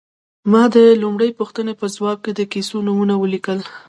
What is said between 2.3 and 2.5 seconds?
د